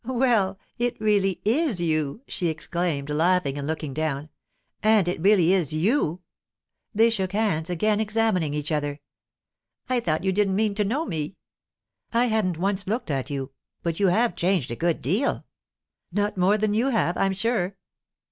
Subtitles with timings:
[0.03, 4.29] "Well, it really is you!" she exclaimed, laughing and looking down.
[4.81, 6.23] "And it is really you!"
[6.91, 8.99] They shook hands, again examining each other.
[9.87, 11.35] "I thought you didn't mean to know me."
[12.11, 13.51] "I hadn't once looked at you.
[13.83, 15.45] But you have changed a good deal."
[16.11, 17.75] "Not more than you have, I'm sure."